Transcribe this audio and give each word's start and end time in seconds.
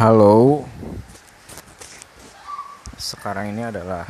Halo. 0.00 0.64
Sekarang 2.96 3.52
ini 3.52 3.68
adalah 3.68 4.08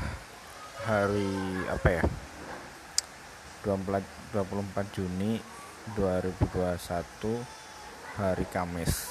hari 0.87 1.35
apa 1.67 1.89
ya? 1.91 2.05
24 3.67 3.99
24 4.31 4.95
Juni 4.95 5.43
2021 5.99 7.43
hari 8.23 8.47
Kamis. 8.55 9.11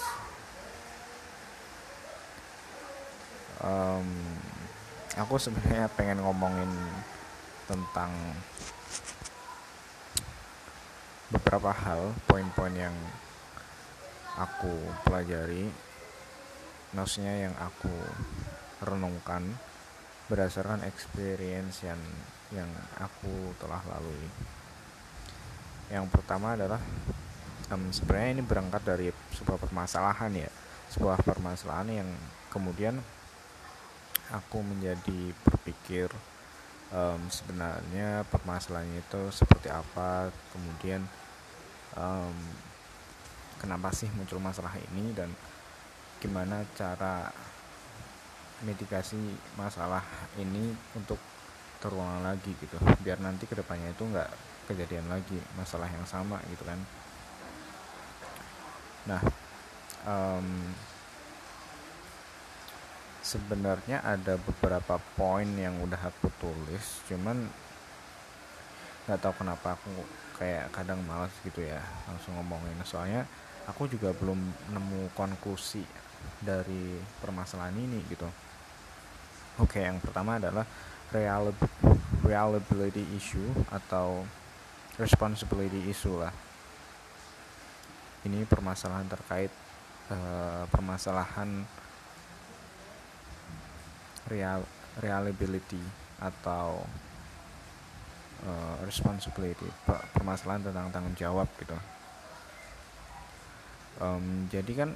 Um, 3.60 4.08
aku 5.20 5.36
sebenarnya 5.36 5.92
pengen 6.00 6.24
ngomongin 6.24 6.72
tentang 7.68 8.16
beberapa 11.28 11.76
hal, 11.76 12.16
poin-poin 12.24 12.72
yang 12.72 12.96
aku 14.40 14.72
pelajari 15.04 15.89
maksudnya 16.96 17.50
yang 17.50 17.56
aku 17.60 17.94
renungkan 18.84 19.46
berdasarkan 20.30 20.86
experience 20.86 21.82
yang 21.86 22.00
yang 22.54 22.70
aku 22.98 23.54
telah 23.62 23.82
lalui. 23.90 24.30
Yang 25.90 26.06
pertama 26.14 26.54
adalah 26.54 26.82
um, 27.74 27.90
sebenarnya 27.94 28.30
ini 28.38 28.44
berangkat 28.46 28.82
dari 28.86 29.08
sebuah 29.34 29.58
permasalahan 29.62 30.34
ya 30.34 30.50
sebuah 30.90 31.22
permasalahan 31.22 32.02
yang 32.02 32.10
kemudian 32.50 32.98
aku 34.34 34.62
menjadi 34.66 35.34
berpikir 35.46 36.10
um, 36.90 37.22
sebenarnya 37.30 38.26
permasalahannya 38.34 39.06
itu 39.06 39.22
seperti 39.30 39.70
apa 39.70 40.34
kemudian 40.54 41.06
um, 41.94 42.34
kenapa 43.62 43.94
sih 43.94 44.10
muncul 44.18 44.42
masalah 44.42 44.74
ini 44.90 45.14
dan 45.14 45.30
gimana 46.20 46.68
cara 46.76 47.32
mitigasi 48.64 49.16
masalah 49.56 50.04
ini 50.36 50.76
untuk 50.96 51.20
terulang 51.80 52.20
lagi 52.24 52.52
gitu. 52.60 52.76
Biar 53.00 53.24
nanti 53.24 53.48
ke 53.48 53.56
depannya 53.56 53.96
itu 53.96 54.04
nggak 54.04 54.30
kejadian 54.68 55.08
lagi 55.08 55.40
masalah 55.56 55.88
yang 55.88 56.04
sama 56.04 56.44
gitu 56.52 56.68
kan. 56.68 56.80
Nah 59.08 59.22
um, 60.04 60.48
sebenarnya 63.24 64.04
ada 64.04 64.36
beberapa 64.36 65.00
poin 65.16 65.48
yang 65.56 65.80
udah 65.80 66.12
aku 66.12 66.28
tulis 66.44 67.04
cuman 67.08 67.48
nggak 69.08 69.20
tahu 69.24 69.34
kenapa 69.42 69.80
aku 69.80 69.92
kayak 70.38 70.70
kadang 70.76 71.00
malas 71.08 71.32
gitu 71.48 71.64
ya 71.64 71.80
langsung 72.12 72.36
ngomongin. 72.36 72.76
Soalnya 72.84 73.24
aku 73.72 73.88
juga 73.88 74.12
belum 74.20 74.38
nemu 74.76 75.16
konklusi 75.16 75.88
dari 76.40 76.98
permasalahan 77.20 77.76
ini 77.76 78.00
gitu. 78.08 78.28
Oke 79.60 79.84
yang 79.84 80.00
pertama 80.00 80.40
adalah 80.40 80.64
reliability 81.12 83.04
issue 83.18 83.50
atau 83.74 84.24
responsibility 84.96 85.90
issue 85.92 86.16
lah. 86.16 86.32
Ini 88.24 88.44
permasalahan 88.48 89.08
terkait 89.08 89.52
uh, 90.12 90.64
permasalahan 90.68 91.64
real 94.28 94.64
reliability 95.00 95.82
atau 96.20 96.84
uh, 98.44 98.76
responsibility 98.84 99.68
permasalahan 100.14 100.68
tentang 100.68 100.92
tanggung 100.92 101.16
jawab 101.16 101.48
gitu. 101.60 101.76
Um, 104.00 104.48
jadi 104.48 104.72
kan 104.86 104.90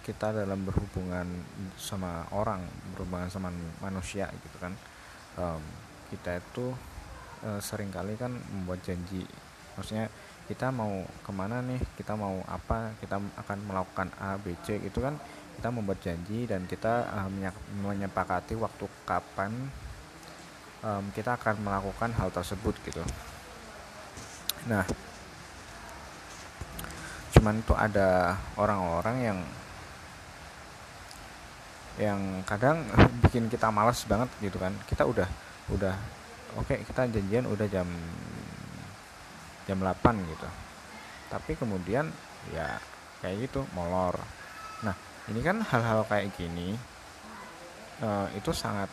kita 0.00 0.32
dalam 0.32 0.64
berhubungan 0.64 1.28
sama 1.76 2.24
orang 2.32 2.64
berhubungan 2.96 3.28
sama 3.28 3.52
manusia 3.84 4.28
gitu 4.42 4.56
kan. 4.56 4.72
Um, 5.36 5.60
kita 6.08 6.40
itu 6.40 6.72
uh, 7.44 7.60
sering 7.60 7.92
kali 7.92 8.16
kan 8.16 8.32
membuat 8.32 8.80
janji. 8.80 9.28
Maksudnya 9.76 10.08
kita 10.48 10.72
mau 10.72 11.04
ke 11.24 11.32
mana 11.32 11.64
nih 11.64 11.80
kita 12.00 12.16
mau 12.16 12.40
apa 12.48 12.96
kita 13.00 13.16
akan 13.16 13.58
melakukan 13.64 14.08
A 14.20 14.40
B 14.40 14.56
C 14.64 14.80
itu 14.80 15.00
kan. 15.04 15.20
Kita 15.54 15.70
membuat 15.70 16.02
janji 16.02 16.50
dan 16.50 16.66
kita 16.66 17.06
uh, 17.14 17.30
menyepakati 17.84 18.58
waktu 18.58 18.90
kapan 19.06 19.52
um, 20.82 21.04
kita 21.14 21.38
akan 21.38 21.60
melakukan 21.60 22.10
hal 22.16 22.32
tersebut 22.32 22.74
gitu. 22.88 23.04
Nah 24.66 24.82
cuman 27.34 27.60
tuh 27.66 27.76
ada 27.76 28.38
orang-orang 28.56 29.16
yang 29.20 29.38
yang 32.00 32.42
kadang 32.42 32.82
bikin 33.24 33.46
kita 33.46 33.70
malas 33.70 34.02
banget 34.06 34.30
gitu 34.42 34.58
kan. 34.58 34.74
Kita 34.86 35.06
udah 35.06 35.28
udah 35.72 35.94
oke 36.60 36.66
okay, 36.68 36.84
kita 36.84 37.08
janjian 37.08 37.46
udah 37.48 37.66
jam 37.70 37.88
jam 39.64 39.78
8 39.80 40.30
gitu. 40.30 40.48
Tapi 41.32 41.52
kemudian 41.56 42.10
ya 42.52 42.78
kayak 43.24 43.48
gitu 43.48 43.64
molor. 43.72 44.20
Nah 44.84 44.94
ini 45.32 45.40
kan 45.40 45.64
hal-hal 45.64 46.04
kayak 46.04 46.36
gini 46.36 46.76
uh, 48.04 48.28
itu 48.36 48.52
sangat 48.52 48.90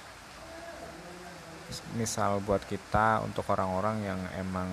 misal 1.96 2.44
buat 2.44 2.64
kita 2.68 3.24
untuk 3.24 3.48
orang-orang 3.48 4.04
yang 4.04 4.20
emang 4.36 4.68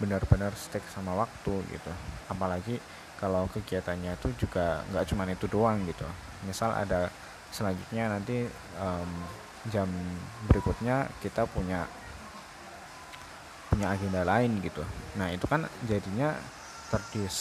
benar-benar 0.00 0.52
stick 0.56 0.82
sama 0.90 1.14
waktu 1.14 1.60
gitu. 1.70 1.92
Apalagi 2.26 2.80
kalau 3.20 3.46
kegiatannya 3.52 4.18
itu 4.18 4.46
juga 4.46 4.82
nggak 4.90 5.06
cuma 5.12 5.28
itu 5.28 5.46
doang 5.46 5.78
gitu. 5.86 6.08
Misal 6.42 6.74
ada 6.74 7.12
selanjutnya 7.52 8.08
nanti 8.08 8.48
um, 8.80 9.10
jam 9.68 9.86
berikutnya 10.48 11.06
kita 11.22 11.46
punya 11.46 11.86
punya 13.70 13.92
agenda 13.92 14.24
lain 14.24 14.58
gitu. 14.64 14.82
Nah 15.16 15.30
itu 15.30 15.44
kan 15.46 15.68
jadinya 15.86 16.34
terdis 16.92 17.36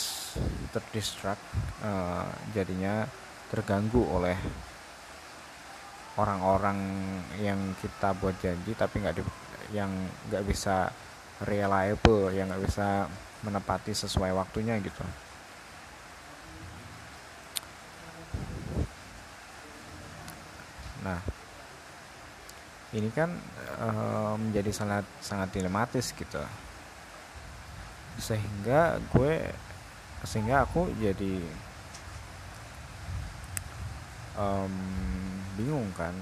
terdistrak 0.72 1.36
uh, 1.84 2.28
jadinya 2.56 3.04
terganggu 3.52 4.00
oleh 4.08 4.36
orang-orang 6.16 6.80
yang 7.40 7.60
kita 7.84 8.16
buat 8.16 8.36
janji 8.40 8.72
tapi 8.76 9.04
nggak 9.04 9.20
yang 9.76 9.92
nggak 10.32 10.44
bisa 10.48 10.92
reliable 11.44 12.32
yang 12.32 12.48
nggak 12.48 12.64
bisa 12.64 13.08
menepati 13.44 13.92
sesuai 13.92 14.32
waktunya 14.32 14.80
gitu 14.80 15.04
Nah, 21.02 21.20
ini 22.94 23.10
kan 23.10 23.34
e, 23.82 23.88
menjadi 24.38 24.72
sangat 24.74 25.06
sangat 25.24 25.50
dilematis 25.54 26.14
gitu. 26.14 26.42
Sehingga 28.22 29.02
gue 29.14 29.50
sehingga 30.22 30.66
aku 30.70 30.94
jadi 31.02 31.42
um, 34.38 34.74
bingung 35.58 35.90
kan. 35.98 36.14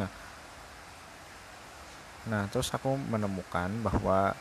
Nah, 0.00 0.10
nah 2.24 2.42
terus 2.48 2.72
aku 2.72 2.96
menemukan 2.96 3.68
bahwa 3.84 4.32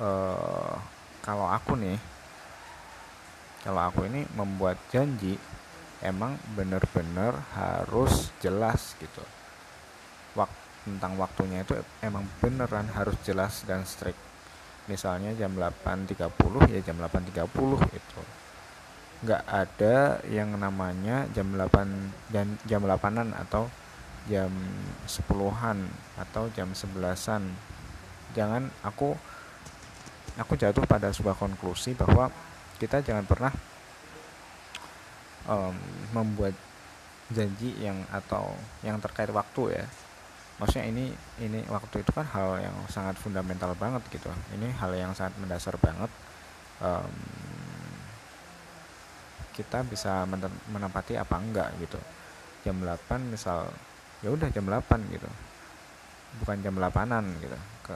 uh, 0.00 0.74
kalau 1.20 1.46
aku 1.50 1.76
nih, 1.76 2.00
kalau 3.60 3.92
aku 3.92 4.08
ini 4.08 4.24
membuat 4.32 4.80
janji 4.88 5.36
emang 6.04 6.38
bener-bener 6.54 7.34
harus 7.54 8.30
jelas 8.38 8.94
gitu. 8.98 9.22
Wak 10.38 10.50
tentang 10.86 11.18
waktunya 11.20 11.66
itu 11.66 11.76
emang 12.00 12.24
beneran 12.40 12.88
harus 12.94 13.18
jelas 13.26 13.66
dan 13.68 13.84
strict. 13.84 14.18
Misalnya 14.88 15.36
jam 15.36 15.52
8.30 15.52 16.16
ya 16.72 16.80
jam 16.80 16.96
8.30 16.96 17.44
itu 17.92 18.20
nggak 19.18 19.42
ada 19.50 20.22
yang 20.30 20.54
namanya 20.54 21.26
jam 21.34 21.50
8 21.50 22.30
dan 22.30 22.54
jam 22.70 22.86
8an 22.86 23.34
atau 23.34 23.66
jam 24.30 24.52
10-an 25.10 25.78
atau 26.14 26.46
jam 26.54 26.70
11-an 26.70 27.42
jangan 28.38 28.70
aku 28.86 29.18
aku 30.38 30.54
jatuh 30.54 30.86
pada 30.86 31.10
sebuah 31.10 31.34
konklusi 31.34 31.98
bahwa 31.98 32.30
kita 32.78 33.02
jangan 33.02 33.26
pernah 33.26 33.50
um, 35.48 35.74
membuat 36.12 36.54
janji 37.32 37.76
yang 37.80 37.96
atau 38.08 38.52
yang 38.84 39.00
terkait 39.00 39.32
waktu 39.32 39.80
ya. 39.80 39.84
Maksudnya 40.58 40.90
ini 40.90 41.04
ini 41.42 41.62
waktu 41.70 42.02
itu 42.02 42.10
kan 42.10 42.26
hal 42.28 42.58
yang 42.58 42.76
sangat 42.90 43.16
fundamental 43.20 43.72
banget 43.78 44.02
gitu. 44.10 44.28
Ini 44.54 44.68
hal 44.78 44.92
yang 44.94 45.12
sangat 45.16 45.34
mendasar 45.40 45.74
banget. 45.80 46.10
Um, 46.78 47.10
kita 49.54 49.82
bisa 49.82 50.22
menempati 50.70 51.18
apa 51.18 51.34
enggak 51.38 51.68
gitu. 51.82 51.98
Jam 52.62 52.78
8 52.78 53.26
misal 53.26 53.66
ya 54.22 54.30
udah 54.30 54.50
jam 54.50 54.66
8 54.66 55.14
gitu. 55.14 55.28
Bukan 56.42 56.62
jam 56.62 56.74
8an 56.78 57.24
gitu. 57.42 57.58
Ke, 57.82 57.94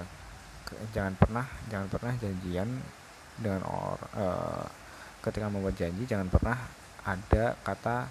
ke, 0.67 0.75
jangan 0.95 1.15
pernah 1.19 1.47
jangan 1.71 1.87
pernah 1.91 2.13
janjian 2.19 2.69
dengan 3.39 3.63
or 3.67 3.99
uh, 4.19 4.67
ketika 5.23 5.47
membuat 5.51 5.79
janji 5.79 6.03
jangan 6.05 6.27
pernah 6.31 6.59
ada 7.03 7.59
kata 7.67 8.07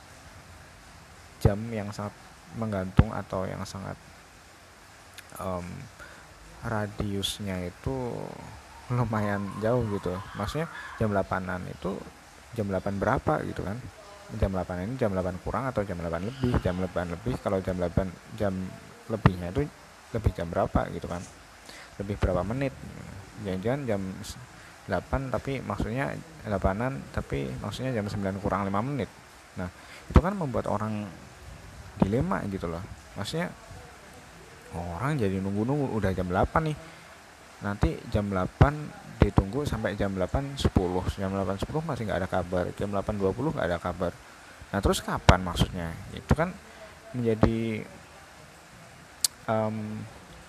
jam 1.41 1.57
yang 1.71 1.89
sangat 1.89 2.13
menggantung 2.59 3.09
atau 3.15 3.47
yang 3.47 3.63
sangat 3.63 3.95
um, 5.39 5.63
radiusnya 6.61 7.71
itu 7.71 7.95
lumayan 8.91 9.41
jauh 9.63 9.81
gitu. 9.95 10.11
Maksudnya 10.35 10.67
jam 10.99 11.09
8an 11.15 11.63
itu 11.71 11.95
jam 12.53 12.67
8 12.67 12.99
berapa 12.99 13.39
gitu 13.47 13.63
kan? 13.63 13.79
Jam 14.39 14.51
8 14.51 14.85
ini 14.87 14.93
jam 14.99 15.11
8 15.15 15.43
kurang 15.43 15.67
atau 15.71 15.81
jam 15.87 15.97
8 15.99 16.27
lebih? 16.27 16.53
Jam 16.59 16.75
8 16.77 17.15
lebih 17.15 17.35
kalau 17.39 17.63
jam 17.63 17.79
8 17.79 18.37
jam 18.37 18.53
lebihnya 19.07 19.51
itu 19.55 19.63
lebih 20.11 20.31
jam 20.35 20.47
berapa 20.51 20.91
gitu 20.91 21.07
kan? 21.07 21.23
Lebih 22.03 22.15
berapa 22.19 22.43
menit? 22.43 22.75
Jangan-jangan 23.47 23.81
jam 23.87 24.01
8 24.91 25.31
tapi 25.31 25.63
maksudnya 25.63 26.11
8an 26.43 27.15
tapi 27.15 27.47
maksudnya 27.63 27.95
jam 27.95 28.03
9 28.03 28.43
kurang 28.43 28.67
5 28.67 28.75
menit. 28.83 29.07
Nah 29.55 29.71
itu 30.11 30.19
kan 30.19 30.35
membuat 30.35 30.67
orang 30.67 31.07
dilema 32.03 32.43
gitu 32.51 32.67
loh. 32.67 32.83
Maksudnya 33.15 33.47
orang 34.75 35.15
jadi 35.15 35.39
nunggu-nunggu 35.39 35.95
udah 35.95 36.11
jam 36.11 36.27
8 36.27 36.67
nih. 36.67 36.77
Nanti 37.63 37.89
jam 38.11 38.27
8 38.27 39.23
ditunggu 39.23 39.63
sampai 39.63 39.95
jam 39.95 40.11
8 40.11 40.59
10 40.59 40.67
jam 41.15 41.31
8 41.31 41.63
10 41.63 41.87
masih 41.87 42.03
nggak 42.11 42.19
ada 42.19 42.29
kabar. 42.29 42.63
Jam 42.75 42.91
8 42.91 43.15
20 43.15 43.55
nggak 43.55 43.67
ada 43.71 43.79
kabar. 43.79 44.11
Nah 44.75 44.79
terus 44.83 44.99
kapan 44.99 45.39
maksudnya? 45.47 45.95
Itu 46.11 46.35
kan 46.35 46.51
menjadi 47.15 47.87
um, 49.47 50.03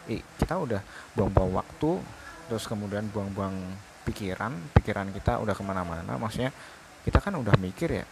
kita 0.08 0.54
udah 0.58 0.80
buang-buang 1.14 1.62
waktu 1.62 2.02
terus 2.50 2.66
kemudian 2.66 3.06
buang-buang 3.10 3.54
pikiran 4.02 4.52
pikiran 4.74 5.10
kita 5.14 5.38
udah 5.38 5.54
ke 5.54 5.62
mana-mana 5.62 6.18
maksudnya 6.18 6.50
kita 7.06 7.18
kan 7.22 7.34
udah 7.38 7.54
mikir 7.58 8.02
ya 8.02 8.06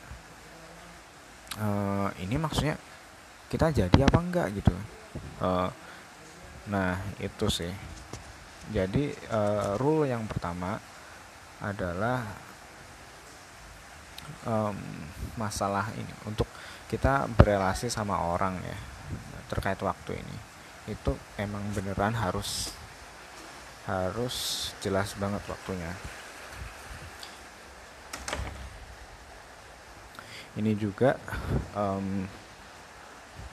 uh, 1.58 2.08
ini 2.22 2.38
maksudnya 2.38 2.78
kita 3.50 3.74
jadi 3.74 4.06
apa 4.06 4.18
enggak? 4.22 4.46
gitu. 4.54 4.70
Uh, 5.42 5.66
nah 6.70 6.94
itu 7.18 7.46
sih. 7.50 7.72
Jadi 8.70 9.10
uh, 9.34 9.74
rule 9.82 10.06
yang 10.06 10.22
pertama 10.30 10.78
adalah 11.58 12.22
um, 14.46 14.78
masalah 15.34 15.90
ini 15.98 16.14
untuk 16.22 16.46
kita 16.86 17.26
berelasi 17.34 17.90
sama 17.90 18.22
orang 18.22 18.54
ya 18.62 18.78
terkait 19.50 19.82
waktu 19.82 20.22
ini. 20.22 20.36
Itu 20.86 21.18
emang 21.34 21.74
beneran 21.74 22.14
harus 22.14 22.70
harus 23.90 24.70
jelas 24.78 25.18
banget 25.18 25.42
waktunya. 25.50 25.90
Ini 30.54 30.74
juga 30.78 31.18
um, 31.74 32.26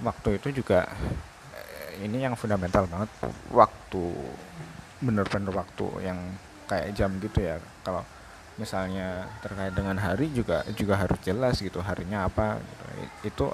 waktu 0.02 0.38
itu 0.38 0.62
juga 0.62 0.86
eh, 1.54 2.06
ini 2.06 2.22
yang 2.22 2.38
fundamental 2.38 2.86
banget. 2.86 3.10
Waktu 3.50 4.04
bener-bener 5.02 5.54
waktu 5.54 5.86
yang 6.06 6.20
kayak 6.70 6.94
jam 6.94 7.18
gitu 7.18 7.42
ya. 7.42 7.58
Kalau 7.82 8.06
misalnya 8.58 9.30
terkait 9.46 9.74
dengan 9.74 9.98
hari 10.02 10.34
juga 10.34 10.66
juga 10.74 10.98
harus 10.98 11.22
jelas 11.22 11.62
gitu 11.62 11.78
harinya 11.78 12.26
apa 12.26 12.58
gitu. 12.58 12.86
itu 13.30 13.46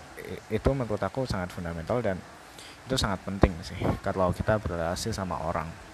itu 0.47 0.69
menurut 0.71 1.03
aku 1.03 1.27
sangat 1.27 1.51
fundamental 1.51 1.99
dan 1.99 2.15
itu 2.87 2.95
sangat 2.95 3.19
penting 3.23 3.51
sih. 3.63 3.79
Kalau 4.03 4.31
kita 4.35 4.59
berrelasi 4.59 5.11
sama 5.11 5.39
orang 5.43 5.92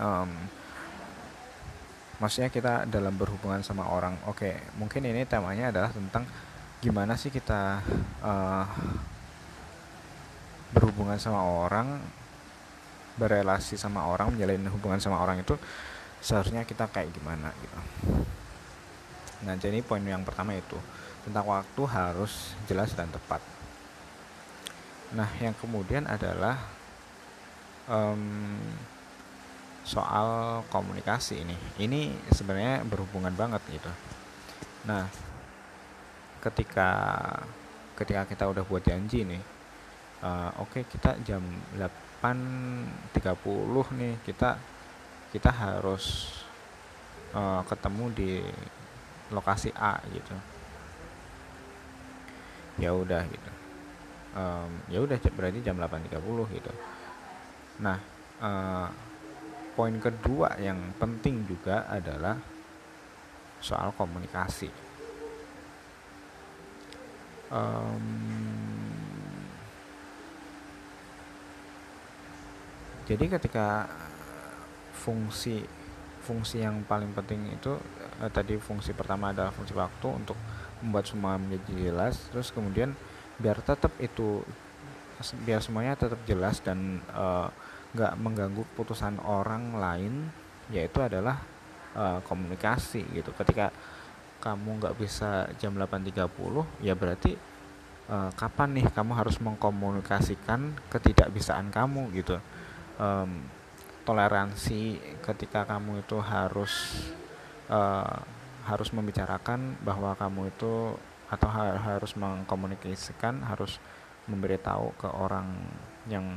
um, 0.00 0.30
maksudnya 2.22 2.50
kita 2.50 2.86
dalam 2.86 3.14
berhubungan 3.18 3.60
sama 3.60 3.90
orang. 3.90 4.14
Oke 4.30 4.50
okay, 4.50 4.54
mungkin 4.78 5.04
ini 5.04 5.26
temanya 5.26 5.70
adalah 5.74 5.90
tentang 5.90 6.24
gimana 6.78 7.16
sih 7.16 7.32
kita 7.32 7.80
uh, 8.20 8.66
berhubungan 10.74 11.16
sama 11.16 11.40
orang 11.40 12.02
berelasi 13.14 13.78
sama 13.78 14.10
orang 14.10 14.34
menjalin 14.34 14.66
hubungan 14.74 14.98
sama 14.98 15.22
orang 15.22 15.38
itu 15.38 15.54
seharusnya 16.18 16.66
kita 16.66 16.90
kayak 16.90 17.14
gimana 17.14 17.54
gitu. 17.62 17.78
Nah 19.46 19.54
jadi 19.54 19.84
poin 19.86 20.02
yang 20.02 20.26
pertama 20.26 20.56
itu 20.56 20.74
tentang 21.22 21.46
waktu 21.46 21.82
harus 21.88 22.52
jelas 22.66 22.90
dan 22.92 23.06
tepat. 23.08 23.40
Nah 25.14 25.30
yang 25.38 25.54
kemudian 25.54 26.10
adalah 26.10 26.58
um, 27.86 28.58
soal 29.84 30.60
komunikasi 30.72 31.44
ini. 31.44 31.56
Ini 31.76 32.32
sebenarnya 32.32 32.82
berhubungan 32.88 33.36
banget 33.36 33.60
gitu. 33.68 33.92
Nah 34.88 35.08
ketika 36.40 36.90
ketika 37.96 38.28
kita 38.28 38.44
udah 38.50 38.64
buat 38.68 38.84
janji 38.84 39.24
nih 39.24 39.40
uh, 40.24 40.50
oke 40.60 40.80
okay, 40.80 40.82
kita 40.88 41.16
jam 41.24 41.40
8.30 41.76 43.24
nih 43.96 44.14
kita 44.24 44.60
kita 45.32 45.50
harus 45.52 46.28
uh, 47.32 47.64
ketemu 47.64 48.04
di 48.12 48.30
lokasi 49.32 49.72
A 49.76 50.00
gitu. 50.12 50.36
Ya 52.80 52.90
udah 52.92 53.22
gitu. 53.28 53.50
Um, 54.34 54.70
ya 54.90 54.98
udah 54.98 55.14
berarti 55.32 55.62
jam 55.62 55.78
8.30 55.78 56.56
gitu. 56.56 56.72
Nah 57.80 57.98
uh, 58.42 58.88
poin 59.74 59.94
kedua 59.98 60.54
yang 60.62 60.94
penting 60.98 61.46
juga 61.46 61.86
adalah 61.90 62.38
soal 63.58 63.90
komunikasi. 63.94 64.70
Um, 67.54 68.06
jadi 73.04 73.36
ketika 73.38 73.86
fungsi 74.96 75.62
fungsi 76.24 76.64
yang 76.64 76.80
paling 76.88 77.12
penting 77.12 77.52
itu 77.52 77.76
eh, 78.24 78.32
tadi 78.32 78.56
fungsi 78.56 78.96
pertama 78.96 79.36
adalah 79.36 79.52
fungsi 79.52 79.76
waktu 79.76 80.08
untuk 80.08 80.38
membuat 80.80 81.04
semua 81.04 81.36
menjadi 81.36 81.92
jelas 81.92 82.16
terus 82.32 82.48
kemudian 82.48 82.96
biar 83.36 83.60
tetap 83.60 83.92
itu 84.00 84.40
biar 85.44 85.60
semuanya 85.60 86.00
tetap 86.00 86.18
jelas 86.24 86.64
dan 86.64 87.04
nggak 87.94 88.12
mengganggu 88.18 88.62
keputusan 88.74 89.22
orang 89.22 89.78
lain 89.78 90.28
yaitu 90.68 90.98
adalah 91.00 91.38
uh, 91.94 92.18
komunikasi 92.26 93.06
gitu. 93.14 93.30
Ketika 93.32 93.70
kamu 94.42 94.82
nggak 94.82 94.96
bisa 95.00 95.48
jam 95.56 95.72
8.30 95.78 96.28
ya 96.84 96.92
berarti 96.92 97.32
uh, 98.10 98.30
kapan 98.36 98.76
nih 98.76 98.86
kamu 98.92 99.12
harus 99.16 99.38
mengkomunikasikan 99.40 100.74
ketidakbisaan 100.90 101.70
kamu 101.70 102.10
gitu? 102.18 102.36
Um, 102.98 103.46
toleransi 104.04 105.00
ketika 105.24 105.64
kamu 105.64 106.04
itu 106.04 106.20
harus 106.20 106.72
uh, 107.72 108.20
harus 108.64 108.92
membicarakan 108.92 109.80
bahwa 109.80 110.12
kamu 110.16 110.52
itu 110.52 110.96
atau 111.28 111.48
ha 111.48 111.96
harus 111.96 112.12
mengkomunikasikan 112.16 113.44
harus 113.48 113.80
memberitahu 114.28 114.92
ke 114.96 115.08
orang 115.08 115.48
yang 116.08 116.36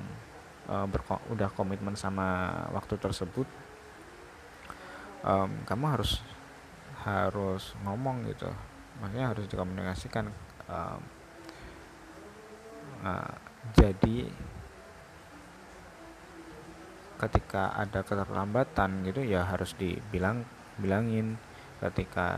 uh, 0.68 0.86
udah 1.32 1.50
komitmen 1.56 1.96
sama 1.96 2.52
waktu 2.76 3.00
tersebut 3.00 3.48
um, 5.24 5.52
kamu 5.66 5.86
harus 5.98 6.20
harus 7.08 7.72
ngomong 7.88 8.28
gitu. 8.28 8.52
Makanya 9.00 9.36
harus 9.36 9.46
dikomunikasikan 9.48 10.28
um, 10.68 11.02
uh, 13.06 13.34
jadi 13.78 14.28
ketika 17.18 17.74
ada 17.74 18.06
keterlambatan 18.06 19.08
gitu 19.08 19.26
ya 19.26 19.48
harus 19.48 19.74
dibilang 19.78 20.44
bilangin. 20.78 21.40
Ketika 21.78 22.34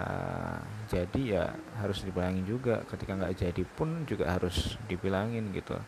jadi 0.91 1.21
ya 1.23 1.43
harus 1.79 2.03
dibilangin 2.03 2.43
juga. 2.43 2.83
Ketika 2.83 3.15
nggak 3.15 3.39
jadi 3.39 3.63
pun 3.63 4.03
juga 4.03 4.35
harus 4.35 4.75
dibilangin 4.91 5.55
gitu 5.55 5.79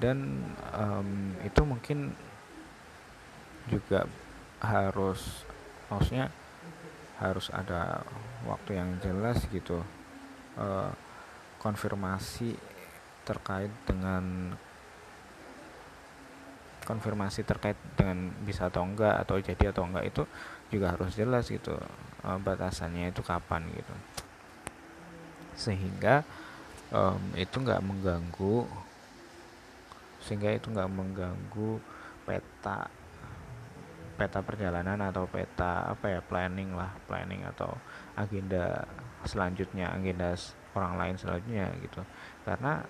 dan 0.00 0.40
um, 0.72 1.36
itu 1.44 1.60
mungkin 1.62 2.16
juga 3.68 4.08
harus 4.58 5.44
maksudnya 5.92 6.32
harus 7.20 7.52
ada 7.52 8.00
waktu 8.48 8.80
yang 8.80 8.96
jelas 9.04 9.44
gitu 9.52 9.84
uh, 10.56 10.90
konfirmasi 11.60 12.56
terkait 13.28 13.68
dengan 13.84 14.56
konfirmasi 16.88 17.44
terkait 17.44 17.76
dengan 17.94 18.32
bisa 18.42 18.72
atau 18.72 18.82
enggak 18.82 19.20
atau 19.20 19.36
jadi 19.36 19.70
atau 19.70 19.84
enggak 19.84 20.08
itu 20.08 20.22
juga 20.72 20.96
harus 20.96 21.12
jelas 21.12 21.44
gitu 21.52 21.76
uh, 22.24 22.38
batasannya 22.40 23.12
itu 23.12 23.20
kapan 23.20 23.68
gitu. 23.68 23.94
Sehingga 25.54 26.24
um, 26.88 27.20
itu 27.36 27.56
enggak 27.60 27.84
mengganggu 27.84 28.64
sehingga 30.20 30.52
itu 30.52 30.68
enggak 30.70 30.90
mengganggu 30.92 31.80
peta 32.28 32.86
peta 34.20 34.44
perjalanan 34.44 35.00
atau 35.00 35.24
peta 35.24 35.88
apa 35.88 36.12
ya 36.12 36.20
planning 36.20 36.76
lah 36.76 36.92
planning 37.08 37.40
atau 37.48 37.72
agenda 38.20 38.84
selanjutnya 39.24 39.88
agenda 39.96 40.36
orang 40.76 40.94
lain 41.00 41.16
selanjutnya 41.16 41.66
gitu. 41.80 42.04
Karena 42.44 42.84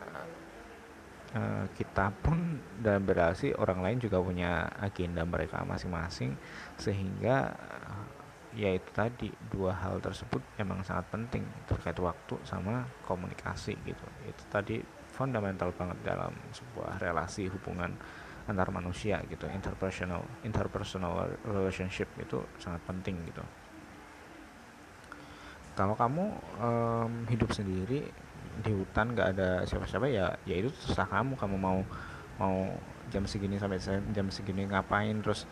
uh, 1.38 1.64
kita 1.78 2.12
pun 2.20 2.60
dalam 2.82 3.06
berhasil 3.06 3.54
orang 3.56 3.80
lain 3.80 3.99
juga 4.02 4.18
punya 4.20 4.66
agenda 4.82 5.22
mereka 5.22 5.62
masing-masing 5.62 6.34
sehingga 6.76 7.54
uh, 7.54 8.06
ya 8.50 8.75
itu 8.75 8.90
tadi 8.90 9.30
dua 9.46 9.70
hal 9.78 10.02
tersebut 10.02 10.42
emang 10.58 10.82
sangat 10.82 11.06
penting 11.14 11.46
terkait 11.70 11.96
waktu 12.02 12.34
sama 12.42 12.84
komunikasi 13.06 13.78
gitu. 13.87 14.06
Itu 14.26 14.42
tadi 14.50 14.82
fundamental 15.20 15.68
banget 15.76 16.00
dalam 16.00 16.32
sebuah 16.48 16.96
relasi 16.96 17.52
hubungan 17.52 17.92
antar 18.48 18.72
manusia 18.72 19.20
gitu. 19.28 19.44
Interpersonal 19.52 20.24
interpersonal 20.40 21.28
relationship 21.44 22.08
itu 22.16 22.40
sangat 22.56 22.80
penting 22.88 23.20
gitu. 23.28 23.44
Kalau 25.76 25.92
kamu 25.92 26.24
um, 26.56 27.12
hidup 27.28 27.52
sendiri 27.52 28.08
di 28.64 28.72
hutan 28.72 29.12
nggak 29.12 29.28
ada 29.36 29.50
siapa-siapa 29.68 30.08
ya 30.08 30.32
ya 30.48 30.56
itu 30.56 30.72
terserah 30.72 31.20
kamu. 31.20 31.36
Kamu 31.36 31.56
mau 31.60 31.84
mau 32.40 32.72
jam 33.12 33.28
segini 33.28 33.60
sampai 33.60 33.76
jam 34.16 34.26
segini 34.32 34.64
ngapain 34.64 35.20
terus 35.20 35.44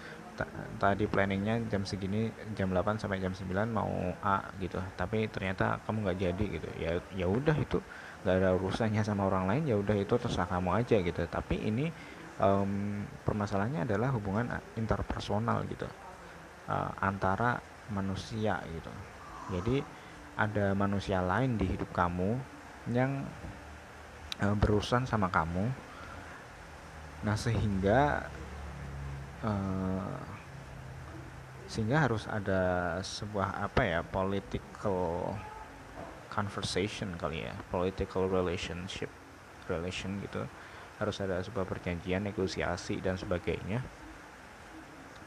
tadi 0.78 1.04
planningnya 1.10 1.66
jam 1.66 1.82
segini 1.82 2.30
jam 2.54 2.70
8 2.70 3.00
sampai 3.02 3.18
jam 3.18 3.34
9 3.34 3.48
mau 3.70 3.90
A 4.22 4.44
gitu. 4.62 4.78
Tapi 4.94 5.26
ternyata 5.32 5.82
kamu 5.82 6.06
nggak 6.06 6.18
jadi 6.18 6.44
gitu. 6.58 6.68
Ya 6.78 6.90
ya 7.14 7.26
udah 7.26 7.56
itu. 7.58 7.82
Nggak 8.22 8.34
ada 8.38 8.50
urusannya 8.54 9.02
sama 9.02 9.26
orang 9.26 9.50
lain 9.50 9.62
ya 9.66 9.76
udah 9.78 9.96
itu 9.98 10.14
terserah 10.14 10.46
kamu 10.46 10.70
aja 10.78 10.96
gitu. 11.02 11.22
Tapi 11.26 11.56
ini 11.66 11.86
um, 12.38 13.02
permasalahannya 13.26 13.86
adalah 13.86 14.14
hubungan 14.14 14.46
interpersonal 14.78 15.66
gitu. 15.66 15.86
Uh, 16.68 16.92
antara 17.00 17.58
manusia 17.90 18.60
gitu. 18.68 18.92
Jadi 19.52 19.80
ada 20.38 20.76
manusia 20.76 21.18
lain 21.18 21.58
di 21.58 21.66
hidup 21.66 21.90
kamu 21.90 22.38
yang 22.94 23.26
uh, 24.42 24.54
berurusan 24.54 25.04
sama 25.04 25.28
kamu. 25.32 25.66
Nah 27.26 27.34
sehingga 27.34 28.30
uh, 29.44 30.18
sehingga 31.68 32.08
harus 32.08 32.24
ada 32.24 32.96
sebuah 33.04 33.68
apa 33.68 33.84
ya 33.84 34.00
political 34.00 35.36
conversation 36.32 37.12
kali 37.20 37.44
ya 37.44 37.52
political 37.68 38.24
relationship 38.24 39.12
relation 39.68 40.16
gitu. 40.24 40.48
Harus 40.98 41.22
ada 41.22 41.38
sebuah 41.44 41.68
perjanjian 41.68 42.26
negosiasi 42.26 42.98
dan 42.98 43.14
sebagainya 43.14 43.84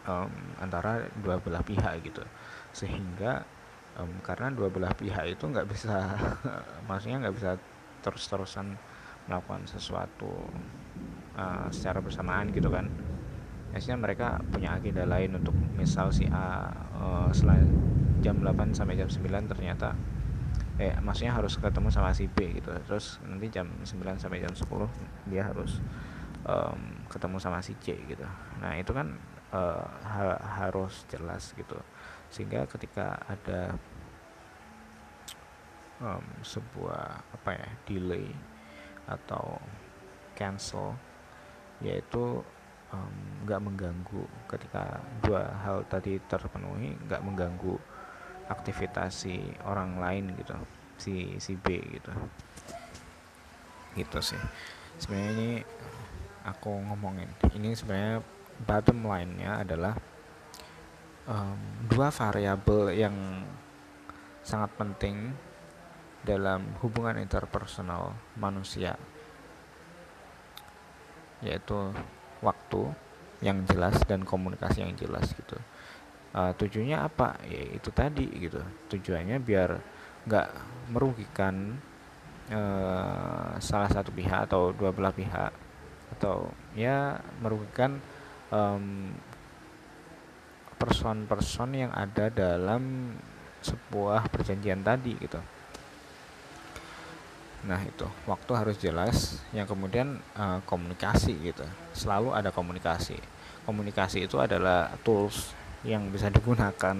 um, 0.04 0.34
antara 0.60 1.08
dua 1.22 1.38
belah 1.38 1.64
pihak 1.64 2.02
gitu. 2.04 2.26
Sehingga 2.74 3.46
um, 4.02 4.20
karena 4.26 4.50
dua 4.52 4.68
belah 4.74 4.98
pihak 4.98 5.38
itu 5.38 5.46
nggak 5.46 5.68
bisa 5.70 6.18
maksudnya 6.90 7.28
nggak 7.28 7.36
bisa 7.38 7.52
terus-terusan 8.02 8.76
melakukan 9.30 9.70
sesuatu 9.70 10.32
uh, 11.38 11.70
secara 11.70 12.02
bersamaan 12.02 12.50
gitu 12.50 12.74
kan 12.74 12.90
biasanya 13.72 13.98
mereka 13.98 14.28
punya 14.52 14.76
agenda 14.76 15.08
lain 15.08 15.40
untuk 15.40 15.56
misal 15.80 16.12
si 16.12 16.28
A 16.28 16.70
uh, 16.96 17.30
selain 17.32 17.66
jam 18.22 18.38
8 18.38 18.76
sampai 18.76 19.00
jam 19.00 19.10
9 19.10 19.24
ternyata 19.50 19.96
eh 20.78 20.94
maksudnya 21.02 21.34
harus 21.34 21.58
ketemu 21.58 21.90
sama 21.90 22.12
si 22.12 22.28
B 22.28 22.58
gitu. 22.58 22.70
Terus 22.86 23.18
nanti 23.26 23.48
jam 23.50 23.68
9 23.82 24.22
sampai 24.22 24.44
jam 24.44 24.54
10 24.54 25.32
dia 25.32 25.48
harus 25.48 25.80
um, 26.46 27.06
ketemu 27.08 27.38
sama 27.40 27.60
si 27.64 27.74
C 27.80 27.98
gitu. 28.06 28.26
Nah 28.62 28.78
itu 28.78 28.92
kan 28.92 29.18
uh, 29.54 29.86
ha 30.04 30.38
harus 30.62 31.06
jelas 31.10 31.54
gitu. 31.56 31.78
Sehingga 32.32 32.66
ketika 32.66 33.20
ada 33.28 33.76
um, 36.02 36.26
sebuah 36.42 37.24
apa 37.30 37.50
ya 37.56 37.70
delay 37.86 38.28
atau 39.06 39.60
cancel 40.34 40.98
yaitu 41.82 42.42
nggak 43.48 43.62
um, 43.62 43.66
mengganggu 43.72 44.24
ketika 44.52 45.00
dua 45.24 45.48
hal 45.64 45.88
tadi 45.88 46.20
terpenuhi 46.28 46.96
nggak 47.08 47.24
mengganggu 47.24 47.76
aktivitas 48.52 49.24
si 49.24 49.40
orang 49.64 49.96
lain 49.96 50.36
gitu 50.36 50.56
si 51.00 51.40
si 51.40 51.56
B 51.56 51.80
gitu. 51.80 52.12
Gitu 53.96 54.20
sih. 54.20 54.42
Sebenarnya 55.00 55.32
ini 55.34 55.50
aku 56.44 56.72
ngomongin 56.92 57.30
ini 57.56 57.74
sebenarnya 57.74 58.22
bottom 58.68 59.08
line-nya 59.08 59.64
adalah 59.64 59.94
um, 61.26 61.58
dua 61.90 62.12
variabel 62.12 62.94
yang 62.94 63.16
sangat 64.42 64.74
penting 64.78 65.34
dalam 66.22 66.78
hubungan 66.86 67.18
interpersonal 67.18 68.14
manusia 68.38 68.94
yaitu 71.42 71.90
waktu 72.42 72.92
yang 73.42 73.66
jelas 73.66 73.98
dan 74.06 74.22
komunikasi 74.22 74.86
yang 74.86 74.94
jelas 74.94 75.34
gitu. 75.34 75.58
Uh, 76.32 76.54
tujuannya 76.58 76.98
apa? 76.98 77.42
Ya 77.46 77.62
itu 77.74 77.90
tadi 77.90 78.28
gitu. 78.38 78.62
Tujuannya 78.92 79.42
biar 79.42 79.82
nggak 80.30 80.48
merugikan 80.94 81.78
uh, 82.54 83.58
salah 83.58 83.90
satu 83.90 84.14
pihak 84.14 84.46
atau 84.50 84.70
dua 84.76 84.94
belah 84.94 85.14
pihak 85.14 85.52
atau 86.18 86.54
ya 86.78 87.18
merugikan 87.42 87.98
um, 88.54 89.10
person-person 90.78 91.78
yang 91.78 91.92
ada 91.94 92.30
dalam 92.30 93.16
sebuah 93.62 94.30
perjanjian 94.30 94.82
tadi 94.82 95.14
gitu 95.22 95.38
nah 97.66 97.82
itu. 97.82 98.08
Waktu 98.26 98.52
harus 98.58 98.78
jelas 98.82 99.42
yang 99.54 99.70
kemudian 99.70 100.18
uh, 100.34 100.60
komunikasi 100.66 101.38
gitu. 101.46 101.66
Selalu 101.94 102.34
ada 102.34 102.50
komunikasi. 102.50 103.18
Komunikasi 103.66 104.26
itu 104.26 104.42
adalah 104.42 104.90
tools 105.06 105.54
yang 105.86 106.10
bisa 106.10 106.30
digunakan. 106.30 106.98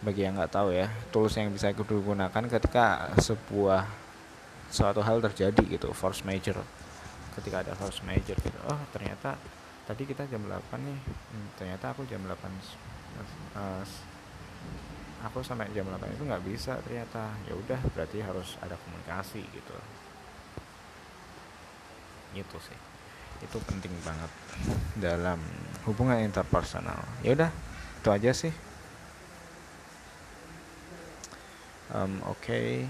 Bagi 0.00 0.24
yang 0.24 0.40
nggak 0.40 0.52
tahu 0.56 0.72
ya 0.72 0.88
tools 1.12 1.36
yang 1.36 1.52
bisa 1.52 1.76
digunakan 1.76 2.44
ketika 2.48 3.12
sebuah 3.20 3.84
suatu 4.72 5.04
hal 5.04 5.20
terjadi 5.20 5.60
gitu 5.76 5.92
force 5.92 6.24
major. 6.24 6.56
Ketika 7.36 7.60
ada 7.60 7.76
force 7.76 8.00
major 8.08 8.36
gitu 8.40 8.58
oh 8.64 8.80
ternyata 8.96 9.36
tadi 9.84 10.08
kita 10.08 10.24
jam 10.28 10.40
8 10.48 10.56
nih. 10.80 10.98
Hmm, 11.04 11.48
ternyata 11.60 11.92
aku 11.92 12.08
jam 12.08 12.24
8 12.24 12.32
uh, 12.32 13.84
aku 15.24 15.44
sampai 15.44 15.68
jam 15.76 15.84
8 15.88 16.16
itu 16.16 16.24
nggak 16.24 16.44
bisa 16.44 16.80
ternyata. 16.84 17.32
Ya 17.44 17.54
udah 17.56 17.80
berarti 17.92 18.18
harus 18.24 18.56
ada 18.64 18.76
komunikasi 18.80 19.44
gitu. 19.52 19.76
Itu 22.36 22.58
sih. 22.62 22.78
Itu 23.40 23.56
penting 23.64 23.92
banget 24.04 24.32
dalam 24.96 25.40
hubungan 25.88 26.20
interpersonal. 26.20 27.00
Ya 27.24 27.36
udah 27.36 27.50
itu 28.00 28.08
aja 28.08 28.30
sih. 28.32 28.54
Um, 31.90 32.22
oke. 32.24 32.38
okay. 32.46 32.86